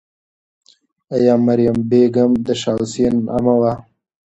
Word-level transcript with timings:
آیا 1.15 1.33
مریم 1.45 1.77
بیګم 1.89 2.31
د 2.45 2.47
شاه 2.61 2.77
حسین 2.81 3.15
عمه 3.35 3.55
وه؟ 3.61 3.71